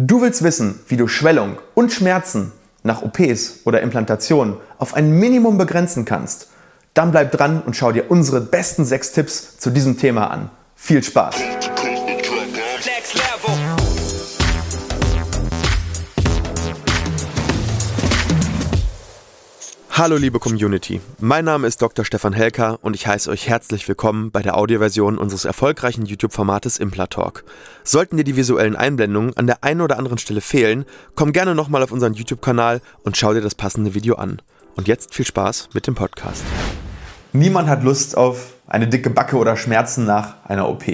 [0.00, 2.52] Du willst wissen, wie du Schwellung und Schmerzen
[2.84, 6.50] nach OPs oder Implantationen auf ein Minimum begrenzen kannst?
[6.94, 10.50] Dann bleib dran und schau dir unsere besten sechs Tipps zu diesem Thema an.
[10.76, 11.34] Viel Spaß!
[19.98, 22.04] Hallo liebe Community, mein Name ist Dr.
[22.04, 27.42] Stefan Helker und ich heiße euch herzlich willkommen bei der Audioversion unseres erfolgreichen YouTube-Formates Implatalk.
[27.82, 30.84] Sollten dir die visuellen Einblendungen an der einen oder anderen Stelle fehlen,
[31.16, 34.40] komm gerne nochmal auf unseren YouTube-Kanal und schau dir das passende Video an.
[34.76, 36.44] Und jetzt viel Spaß mit dem Podcast.
[37.32, 40.84] Niemand hat Lust auf eine dicke Backe oder Schmerzen nach einer OP.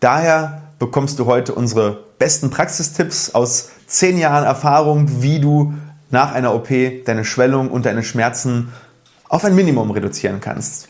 [0.00, 5.72] Daher bekommst du heute unsere besten Praxistipps aus zehn Jahren Erfahrung, wie du
[6.14, 6.68] nach einer OP
[7.04, 8.72] deine Schwellung und deine Schmerzen
[9.28, 10.88] auf ein Minimum reduzieren kannst.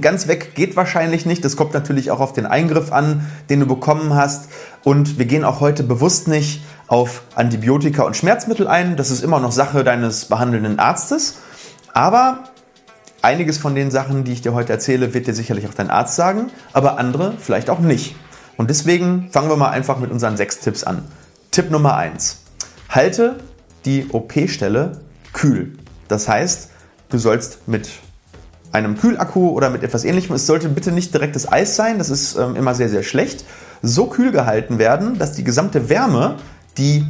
[0.00, 1.44] Ganz weg geht wahrscheinlich nicht.
[1.44, 4.50] Das kommt natürlich auch auf den Eingriff an, den du bekommen hast.
[4.84, 8.96] Und wir gehen auch heute bewusst nicht auf Antibiotika und Schmerzmittel ein.
[8.96, 11.38] Das ist immer noch Sache deines behandelnden Arztes.
[11.94, 12.44] Aber
[13.22, 16.16] einiges von den Sachen, die ich dir heute erzähle, wird dir sicherlich auch dein Arzt
[16.16, 18.16] sagen, aber andere vielleicht auch nicht.
[18.56, 21.04] Und deswegen fangen wir mal einfach mit unseren sechs Tipps an.
[21.52, 22.38] Tipp Nummer eins:
[22.90, 23.36] Halte
[23.88, 25.00] die OP-Stelle
[25.32, 25.72] kühl.
[26.08, 26.70] Das heißt,
[27.08, 27.88] du sollst mit
[28.70, 32.36] einem Kühlakku oder mit etwas ähnlichem, es sollte bitte nicht direktes Eis sein, das ist
[32.36, 33.46] ähm, immer sehr, sehr schlecht,
[33.80, 36.36] so kühl gehalten werden, dass die gesamte Wärme,
[36.76, 37.06] die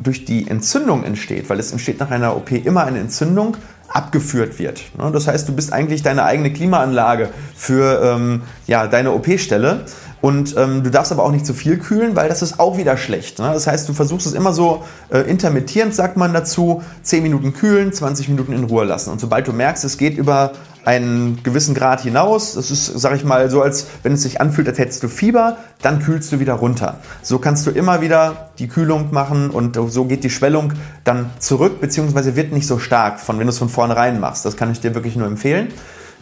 [0.00, 3.56] durch die Entzündung entsteht, weil es entsteht nach einer OP immer eine Entzündung,
[3.88, 4.82] abgeführt wird.
[4.96, 9.86] Ne, das heißt, du bist eigentlich deine eigene Klimaanlage für ähm, ja, deine OP-Stelle.
[10.20, 12.96] Und ähm, du darfst aber auch nicht zu viel kühlen, weil das ist auch wieder
[12.96, 13.38] schlecht.
[13.38, 13.50] Ne?
[13.52, 17.92] Das heißt, du versuchst es immer so äh, intermittierend, sagt man dazu, 10 Minuten kühlen,
[17.92, 19.10] 20 Minuten in Ruhe lassen.
[19.10, 20.52] Und sobald du merkst, es geht über
[20.84, 24.68] einen gewissen Grad hinaus, das ist, sag ich mal, so, als wenn es sich anfühlt,
[24.68, 27.00] als hättest du Fieber, dann kühlst du wieder runter.
[27.22, 30.72] So kannst du immer wieder die Kühlung machen und so geht die Schwellung
[31.04, 34.46] dann zurück, beziehungsweise wird nicht so stark, von wenn du es von vornherein machst.
[34.46, 35.68] Das kann ich dir wirklich nur empfehlen.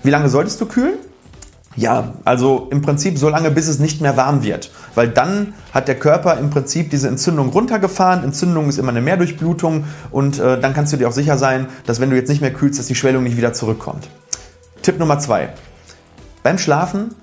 [0.03, 0.98] Wie lange solltest du kühlen?
[1.76, 4.70] Ja, also im Prinzip so lange, bis es nicht mehr warm wird.
[4.94, 8.25] Weil dann hat der Körper im Prinzip diese Entzündung runtergefahren.
[8.25, 12.00] Entzündung ist immer eine Mehrdurchblutung und äh, dann kannst du dir auch sicher sein, dass
[12.00, 14.09] wenn du jetzt nicht mehr kühlst, dass die Schwellung nicht wieder zurückkommt.
[14.81, 15.50] Tipp Nummer zwei.
[16.42, 17.15] Beim Schlafen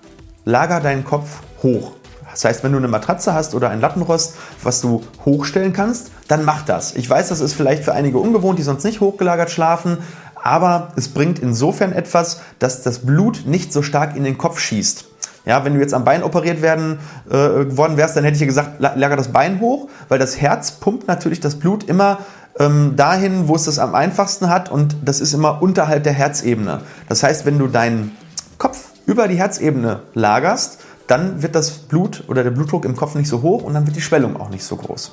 [0.45, 1.93] lager deinen Kopf hoch.
[2.33, 6.43] Das heißt, wenn du eine Matratze hast oder ein Lattenrost, was du hochstellen kannst, dann
[6.43, 6.95] mach das.
[6.95, 9.99] Ich weiß, das ist vielleicht für einige ungewohnt, die sonst nicht hochgelagert schlafen,
[10.43, 15.05] aber es bringt insofern etwas, dass das Blut nicht so stark in den Kopf schießt.
[15.45, 16.99] Ja, wenn du jetzt am Bein operiert werden
[17.29, 20.71] äh, worden wärst, dann hätte ich dir gesagt, lager das Bein hoch, weil das Herz
[20.73, 22.19] pumpt natürlich das Blut immer
[22.59, 26.81] ähm, dahin, wo es das am einfachsten hat und das ist immer unterhalb der Herzebene.
[27.09, 28.15] Das heißt, wenn du deinen
[28.57, 33.27] Kopf über die Herzebene lagerst, dann wird das Blut oder der Blutdruck im Kopf nicht
[33.27, 35.11] so hoch und dann wird die Schwellung auch nicht so groß.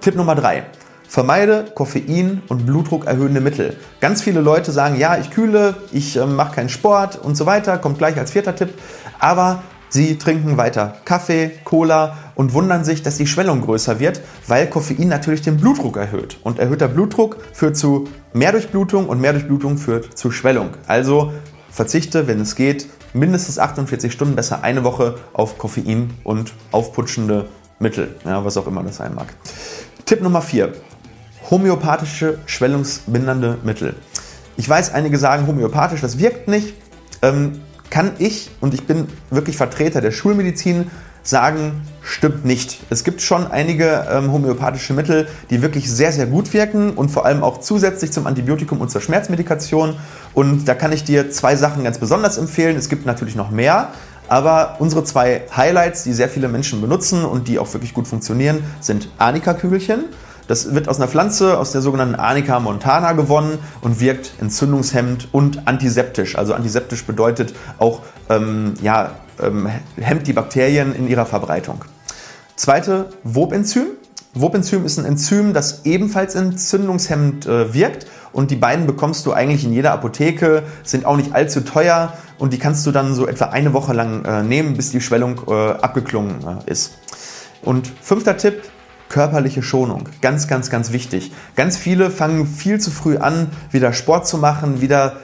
[0.00, 0.64] Tipp Nummer drei:
[1.08, 3.76] Vermeide Koffein und Blutdruck erhöhende Mittel.
[3.98, 7.78] Ganz viele Leute sagen, ja, ich kühle, ich äh, mache keinen Sport und so weiter,
[7.78, 8.74] kommt gleich als vierter Tipp,
[9.18, 14.66] aber sie trinken weiter Kaffee, Cola und wundern sich, dass die Schwellung größer wird, weil
[14.66, 16.36] Koffein natürlich den Blutdruck erhöht.
[16.44, 20.70] Und erhöhter Blutdruck führt zu mehr Durchblutung und mehr Durchblutung führt zu Schwellung.
[20.86, 21.32] Also
[21.70, 27.46] verzichte, wenn es geht, mindestens 48 Stunden, besser eine Woche auf Koffein und aufputschende
[27.78, 29.28] Mittel, ja, was auch immer das sein mag.
[30.04, 30.72] Tipp Nummer 4
[31.50, 33.94] homöopathische schwellungsmindernde Mittel.
[34.56, 36.74] Ich weiß, einige sagen homöopathisch, das wirkt nicht.
[37.22, 37.60] Ähm,
[37.90, 40.90] kann ich, und ich bin wirklich Vertreter der Schulmedizin,
[41.22, 42.80] sagen, stimmt nicht.
[42.90, 47.26] Es gibt schon einige ähm, homöopathische Mittel, die wirklich sehr, sehr gut wirken und vor
[47.26, 49.96] allem auch zusätzlich zum Antibiotikum und zur Schmerzmedikation.
[50.34, 52.76] Und da kann ich dir zwei Sachen ganz besonders empfehlen.
[52.76, 53.88] Es gibt natürlich noch mehr,
[54.28, 58.62] aber unsere zwei Highlights, die sehr viele Menschen benutzen und die auch wirklich gut funktionieren,
[58.80, 60.04] sind Arnika-Kügelchen
[60.48, 65.68] das wird aus einer Pflanze, aus der sogenannten Arnica montana gewonnen und wirkt entzündungshemmend und
[65.68, 66.36] antiseptisch.
[66.36, 71.84] Also antiseptisch bedeutet auch, ähm, ja, ähm, hemmt die Bakterien in ihrer Verbreitung.
[72.56, 73.86] Zweite, Wobenzym.
[74.34, 79.64] Wobenzym ist ein Enzym, das ebenfalls entzündungshemmend äh, wirkt und die beiden bekommst du eigentlich
[79.64, 83.46] in jeder Apotheke, sind auch nicht allzu teuer und die kannst du dann so etwa
[83.46, 86.98] eine Woche lang äh, nehmen, bis die Schwellung äh, abgeklungen äh, ist.
[87.62, 88.62] Und fünfter Tipp,
[89.08, 90.08] körperliche Schonung.
[90.20, 91.32] Ganz, ganz, ganz wichtig.
[91.56, 95.16] Ganz viele fangen viel zu früh an, wieder Sport zu machen, wieder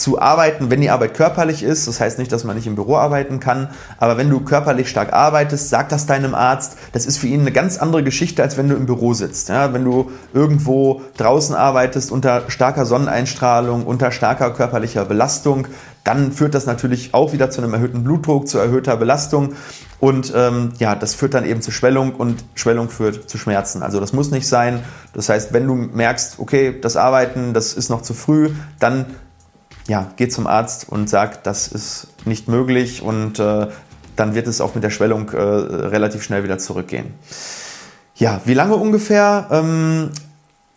[0.00, 1.86] zu arbeiten, wenn die Arbeit körperlich ist.
[1.86, 3.68] Das heißt nicht, dass man nicht im Büro arbeiten kann,
[3.98, 6.78] aber wenn du körperlich stark arbeitest, sag das deinem Arzt.
[6.92, 9.50] Das ist für ihn eine ganz andere Geschichte, als wenn du im Büro sitzt.
[9.50, 15.66] Ja, wenn du irgendwo draußen arbeitest unter starker Sonneneinstrahlung, unter starker körperlicher Belastung,
[16.04, 19.54] dann führt das natürlich auch wieder zu einem erhöhten Blutdruck, zu erhöhter Belastung.
[19.98, 23.82] Und ähm, ja, das führt dann eben zu Schwellung und Schwellung führt zu Schmerzen.
[23.82, 24.82] Also das muss nicht sein.
[25.12, 29.06] Das heißt, wenn du merkst, okay, das Arbeiten, das ist noch zu früh, dann
[29.88, 33.66] ja, geh zum Arzt und sag, das ist nicht möglich und äh,
[34.16, 37.14] dann wird es auch mit der Schwellung äh, relativ schnell wieder zurückgehen.
[38.14, 39.48] Ja, wie lange ungefähr?
[39.50, 40.10] Ähm,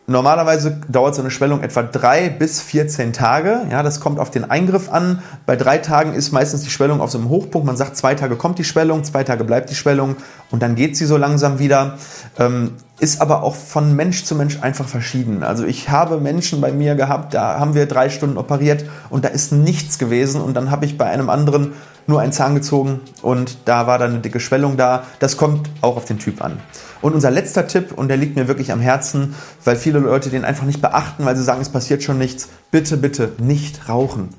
[0.05, 3.61] Normalerweise dauert so eine Schwellung etwa drei bis 14 Tage.
[3.71, 5.23] Ja, das kommt auf den Eingriff an.
[5.45, 7.65] Bei drei Tagen ist meistens die Schwellung auf so einem Hochpunkt.
[7.65, 10.17] Man sagt, zwei Tage kommt die Schwellung, zwei Tage bleibt die Schwellung
[10.53, 11.97] und dann geht sie so langsam wieder.
[12.37, 15.43] Ähm, ist aber auch von Mensch zu Mensch einfach verschieden.
[15.43, 19.29] Also ich habe Menschen bei mir gehabt, da haben wir drei Stunden operiert und da
[19.29, 21.73] ist nichts gewesen und dann habe ich bei einem anderen
[22.05, 25.05] nur einen Zahn gezogen und da war dann eine dicke Schwellung da.
[25.17, 26.59] Das kommt auch auf den Typ an.
[27.01, 29.33] Und unser letzter Tipp, und der liegt mir wirklich am Herzen,
[29.65, 32.47] weil viele Leute den einfach nicht beachten, weil sie sagen, es passiert schon nichts.
[32.69, 34.29] Bitte, bitte nicht rauchen.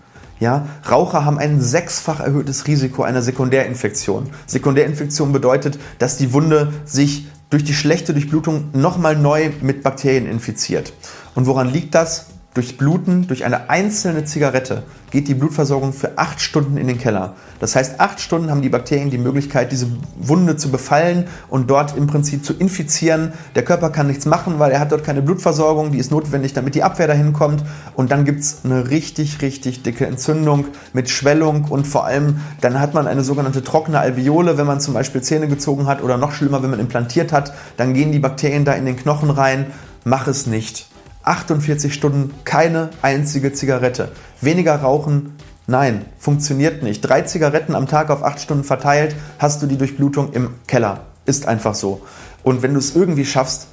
[0.41, 4.31] Ja, Raucher haben ein sechsfach erhöhtes Risiko einer Sekundärinfektion.
[4.47, 10.93] Sekundärinfektion bedeutet, dass die Wunde sich durch die schlechte Durchblutung nochmal neu mit Bakterien infiziert.
[11.35, 12.34] Und woran liegt das?
[12.55, 17.35] Durch Bluten, durch eine einzelne Zigarette geht die Blutversorgung für acht Stunden in den Keller.
[17.59, 21.97] Das heißt, acht Stunden haben die Bakterien die Möglichkeit, diese Wunde zu befallen und dort
[21.97, 23.33] im Prinzip zu infizieren.
[23.57, 26.77] Der Körper kann nichts machen, weil er hat dort keine Blutversorgung, die ist notwendig, damit
[26.77, 27.65] die Abwehr dahin kommt.
[27.97, 32.79] Und dann gibt es eine richtig, richtig dicke Entzündung mit Schwellung und vor allem dann
[32.79, 36.31] hat man eine sogenannte trockene Alveole, wenn man zum Beispiel Zähne gezogen hat oder noch
[36.31, 39.67] schlimmer, wenn man implantiert hat, dann gehen die Bakterien da in den Knochen rein.
[40.05, 40.87] Mach es nicht
[41.25, 44.13] 48 Stunden keine einzige Zigarette.
[44.41, 45.37] Weniger rauchen,
[45.67, 47.01] nein, funktioniert nicht.
[47.01, 51.07] Drei Zigaretten am Tag auf acht Stunden verteilt, hast du die Durchblutung im Keller.
[51.25, 52.03] Ist einfach so.
[52.43, 53.69] Und wenn du es irgendwie schaffst,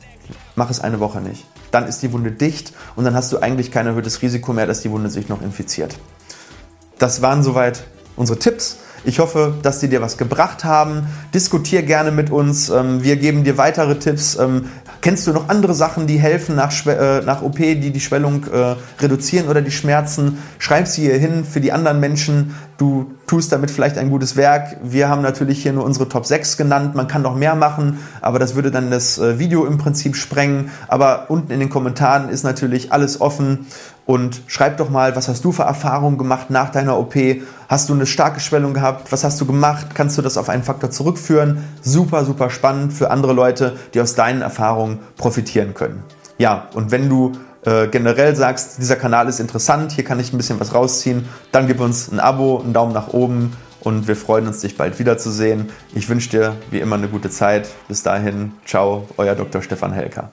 [0.56, 1.45] mach es eine Woche nicht.
[1.71, 4.81] Dann ist die Wunde dicht und dann hast du eigentlich kein erhöhtes Risiko mehr, dass
[4.81, 5.95] die Wunde sich noch infiziert.
[7.00, 7.83] Das waren soweit
[8.15, 8.77] unsere Tipps.
[9.03, 11.07] Ich hoffe, dass die dir was gebracht haben.
[11.33, 12.69] Diskutier gerne mit uns.
[12.69, 14.38] Ähm, wir geben dir weitere Tipps.
[15.01, 18.75] Kennst du noch andere Sachen, die helfen nach, äh, nach OP, die die Schwellung äh,
[19.01, 20.38] reduzieren oder die Schmerzen?
[20.59, 22.56] Schreib sie hier hin für die anderen Menschen.
[22.77, 24.77] Du tust damit vielleicht ein gutes Werk.
[24.83, 26.94] Wir haben natürlich hier nur unsere Top 6 genannt.
[26.94, 30.69] Man kann noch mehr machen, aber das würde dann das äh, Video im Prinzip sprengen.
[30.88, 33.65] Aber unten in den Kommentaren ist natürlich alles offen
[34.12, 37.16] und schreib doch mal, was hast du für Erfahrungen gemacht nach deiner OP?
[37.69, 39.10] Hast du eine starke Schwellung gehabt?
[39.10, 39.88] Was hast du gemacht?
[39.94, 41.63] Kannst du das auf einen Faktor zurückführen?
[41.81, 46.04] Super, super spannend für andere Leute, die aus deinen Erfahrungen profitieren können.
[46.38, 47.31] Ja, und wenn du
[47.63, 51.24] äh, generell sagst, dieser Kanal ist interessant, hier kann ich ein bisschen was rausziehen,
[51.54, 55.00] dann gib uns ein Abo, einen Daumen nach oben und wir freuen uns, dich bald
[55.00, 55.69] wiederzusehen.
[55.96, 57.69] Ich wünsche dir wie immer eine gute Zeit.
[57.88, 59.62] Bis dahin, ciao, euer Dr.
[59.62, 60.30] Stefan Helker.